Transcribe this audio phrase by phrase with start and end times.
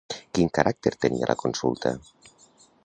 [0.37, 1.95] Quin caràcter tenia la consulta?